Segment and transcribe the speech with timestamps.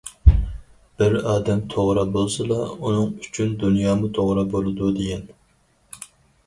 [1.01, 5.31] بىر ئادەم توغرا بولسىلا، ئۇنىڭ ئۈچۈن دۇنيامۇ توغرا بولىدۇ، دېگەن.